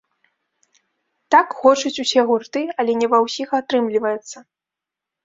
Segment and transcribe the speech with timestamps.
[1.35, 4.37] Так хочуць усе гурты, але не ва ўсіх атрымліваецца.